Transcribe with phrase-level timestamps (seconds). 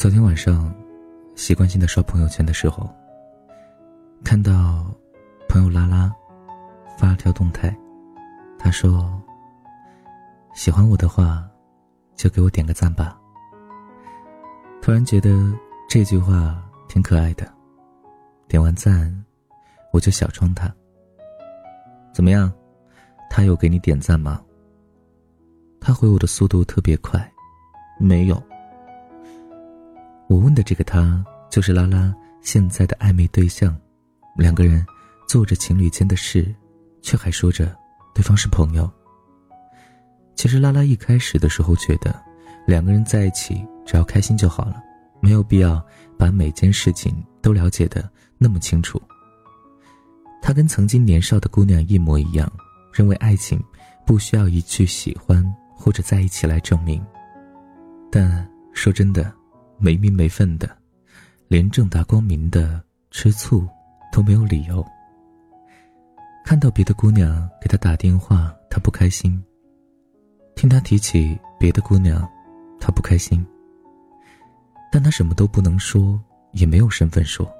[0.00, 0.74] 昨天晚上，
[1.34, 2.88] 习惯性的刷朋友圈的时候，
[4.24, 4.86] 看到
[5.46, 6.10] 朋友拉拉
[6.96, 7.76] 发了条动态，
[8.58, 9.22] 他说
[10.56, 11.46] ：“喜欢我的话，
[12.16, 13.20] 就给我点个赞吧。”
[14.80, 15.52] 突然觉得
[15.86, 16.58] 这句话
[16.88, 17.46] 挺可爱的，
[18.48, 19.14] 点完赞，
[19.92, 20.74] 我就小窗他。
[22.14, 22.50] 怎么样？
[23.28, 24.42] 他有给你点赞吗？
[25.78, 27.30] 他回我的速度特别快，
[27.98, 28.42] 没有。
[30.30, 33.76] 我问的这个他，就是拉拉现在的暧昧对象，
[34.36, 34.86] 两个人
[35.26, 36.54] 做着情侣间的事，
[37.02, 37.76] 却还说着
[38.14, 38.88] 对方是朋友。
[40.36, 42.14] 其实拉拉一开始的时候觉得，
[42.64, 44.80] 两个人在一起只要开心就好了，
[45.18, 45.84] 没有必要
[46.16, 48.08] 把每件事情都了解的
[48.38, 49.02] 那么清楚。
[50.40, 52.48] 他跟曾经年少的姑娘一模一样，
[52.92, 53.60] 认为爱情
[54.06, 57.04] 不需要一句喜欢或者在一起来证明。
[58.12, 59.34] 但说真的，
[59.80, 60.70] 没名没分的，
[61.48, 63.66] 连正大光明的吃醋
[64.12, 64.86] 都没有理由。
[66.44, 69.32] 看到别的姑娘给他打电话，他不开心；
[70.54, 72.28] 听他提起别的姑娘，
[72.78, 73.44] 他不开心。
[74.92, 76.20] 但他什么都不能说，
[76.52, 77.50] 也没有身份说。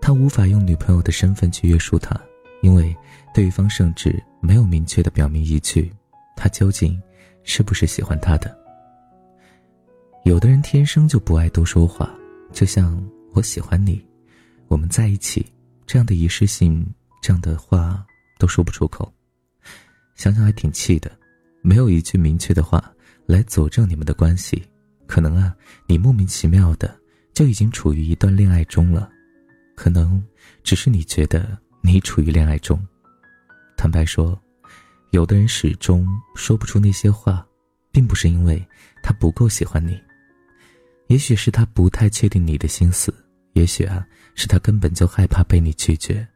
[0.00, 2.18] 他无法用女朋友的身份去约束他，
[2.62, 2.96] 因为
[3.32, 5.92] 对方甚至没有明确的表明一句，
[6.34, 7.00] 他究竟
[7.44, 8.61] 是不是喜欢他的。
[10.24, 12.08] 有的人天生就不爱多说话，
[12.52, 14.00] 就像我喜欢你，
[14.68, 15.44] 我们在一起
[15.84, 16.86] 这样的仪式性，
[17.20, 18.06] 这样的话
[18.38, 19.12] 都说不出口，
[20.14, 21.10] 想想还挺气的，
[21.60, 22.92] 没有一句明确的话
[23.26, 24.62] 来佐证你们的关系，
[25.08, 25.56] 可能啊，
[25.88, 26.96] 你莫名其妙的
[27.34, 29.10] 就已经处于一段恋爱中了。
[29.74, 30.22] 可能
[30.62, 32.80] 只是你觉得你处于恋爱中。
[33.76, 34.40] 坦白说，
[35.10, 36.06] 有的人始终
[36.36, 37.44] 说不出那些话，
[37.90, 38.64] 并不是因为
[39.02, 40.00] 他不够喜欢你，
[41.12, 43.14] 也许是他不太确定你的心思，
[43.52, 44.02] 也许啊
[44.34, 46.26] 是他根本就害怕被你拒绝，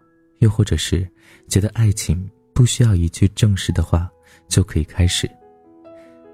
[0.41, 1.11] 又或者是
[1.49, 4.07] 觉得爱情不需要一句正式的话
[4.49, 5.27] 就可以开始。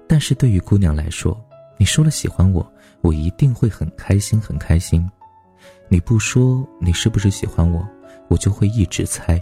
[0.09, 1.41] 但是对于姑娘来说，
[1.77, 5.09] 你说了喜欢我，我一定会很开心，很开心。
[5.87, 7.87] 你不说你是不是喜欢我，
[8.27, 9.41] 我就会一直猜，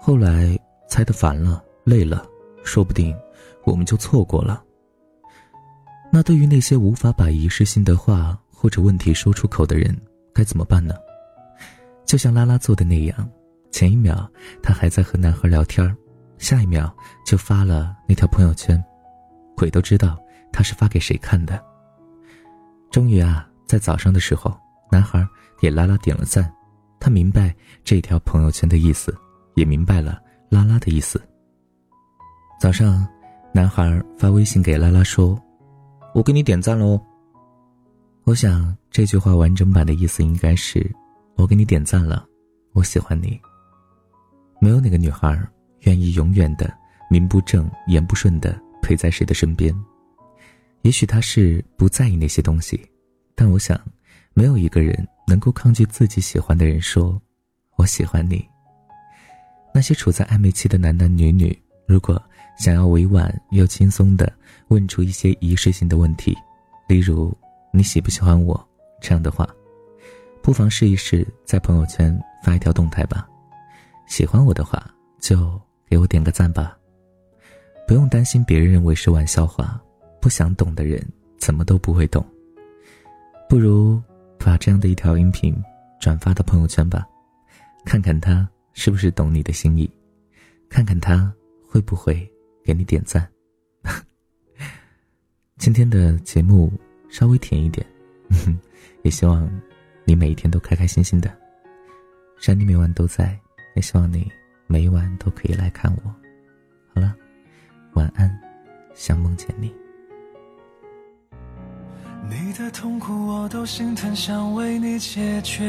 [0.00, 0.58] 后来
[0.88, 2.26] 猜的烦了、累了，
[2.64, 3.16] 说不定
[3.62, 4.64] 我们就错过了。
[6.10, 9.96] 那对于那些无法把仪式性的话或者问题说出口的人，
[10.34, 10.94] 该怎么办呢？
[12.06, 13.28] 就像拉拉做的那样，
[13.70, 14.30] 前一秒
[14.62, 15.96] 他还在和男孩聊天
[16.38, 16.94] 下一秒
[17.26, 18.82] 就发了那条朋友圈，
[19.56, 20.18] 鬼都知道
[20.52, 21.62] 他是发给谁看的。
[22.90, 24.56] 终于啊，在早上的时候，
[24.90, 25.26] 男孩。
[25.60, 26.48] 给拉拉点了赞，
[27.00, 27.52] 他明白
[27.82, 29.12] 这条朋友圈的意思，
[29.56, 31.20] 也明白了拉拉的意思。
[32.60, 33.04] 早上，
[33.52, 35.36] 男孩发微信给拉拉说
[36.18, 37.00] ：“我给你点赞喽。”
[38.26, 40.84] 我想这句话完整版的意思应该是
[41.38, 42.26] ：“我给你点赞了，
[42.72, 43.40] 我喜欢你。”
[44.60, 45.40] 没有哪个女孩
[45.82, 46.68] 愿意永远的
[47.08, 49.72] 名不正言不顺的陪在谁的身边。
[50.82, 52.84] 也许他是不在意那些东西，
[53.36, 53.80] 但我想，
[54.34, 55.06] 没有一个人。
[55.28, 57.20] 能够抗拒自己喜欢的人说
[57.76, 58.42] ：“我喜欢你。”
[59.74, 61.56] 那些处在暧昧期的男男女女，
[61.86, 62.20] 如果
[62.58, 64.30] 想要委婉又轻松的
[64.68, 66.36] 问出一些仪式性的问题，
[66.88, 67.32] 例如
[67.72, 68.68] “你喜不喜欢我”
[69.00, 69.48] 这样的话，
[70.42, 73.28] 不妨试一试在朋友圈发一条动态吧。
[74.06, 74.84] 喜欢我的话，
[75.20, 76.76] 就给我点个赞吧。
[77.86, 79.80] 不用担心别人认为是玩笑话，
[80.20, 81.02] 不想懂的人
[81.38, 82.24] 怎么都不会懂。
[83.48, 84.02] 不如。
[84.40, 85.52] 把这样的一条音频
[86.00, 87.04] 转发到朋友圈吧，
[87.84, 89.90] 看看他是不是懂你的心意，
[90.70, 91.30] 看看他
[91.68, 92.26] 会不会
[92.68, 93.26] 给你点赞。
[95.56, 96.70] 今天的节目
[97.08, 97.86] 稍微甜一点，
[99.04, 99.50] 也希望
[100.04, 101.34] 你每一天都开开心心的。
[102.38, 103.40] 山里每晚都在，
[103.74, 104.30] 也希望你
[104.66, 106.14] 每晚都可以来看我。
[106.92, 107.16] 好了，
[107.94, 108.38] 晚安，
[108.94, 109.74] 想梦见你。
[112.28, 115.64] 你的痛苦我都心疼，想为你解决。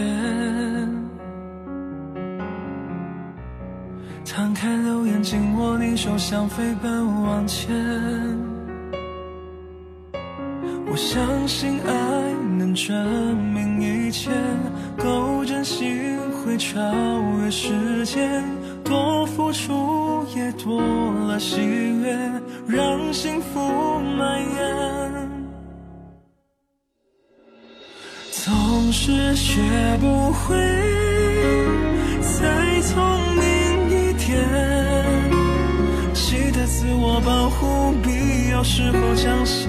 [4.39, 7.75] 摊开了眼，紧握你手，想飞奔往前。
[10.89, 11.91] 我相信爱
[12.57, 12.95] 能证
[13.53, 14.31] 明一切，
[14.97, 16.80] 够真心会超
[17.41, 18.45] 越时间，
[18.81, 20.81] 多付出也多
[21.27, 22.18] 了喜悦，
[22.65, 23.59] 让幸福
[24.00, 25.30] 蔓延。
[28.31, 29.59] 总是学
[30.00, 30.56] 不会
[37.30, 39.68] 保护，必要时候讲些，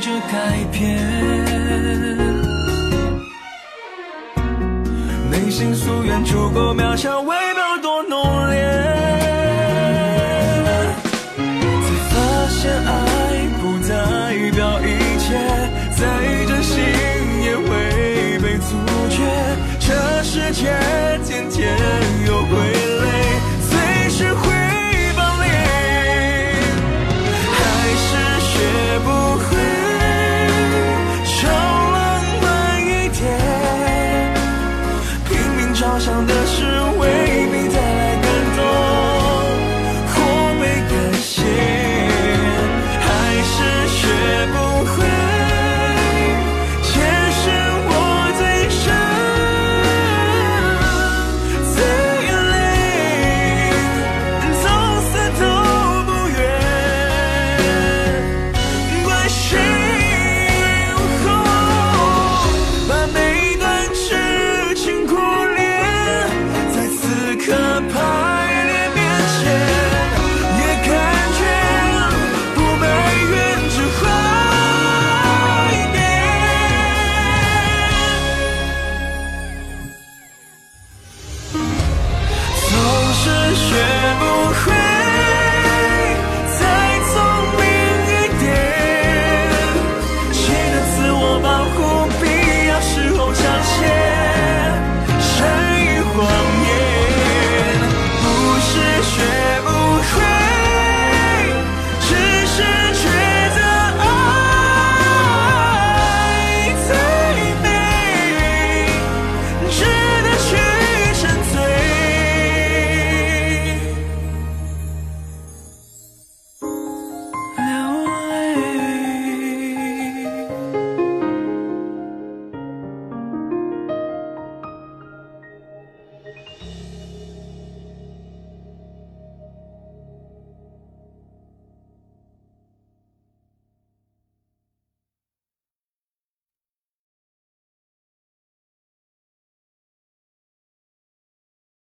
[0.00, 0.98] 着改变，
[5.30, 7.22] 内心夙愿足够渺小。